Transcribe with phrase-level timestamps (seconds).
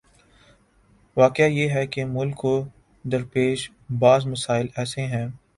[1.17, 2.53] واقعہ یہ ہے کہ ملک کو
[3.05, 3.69] درپیش
[3.99, 5.27] بعض مسائل ایسے ہیں۔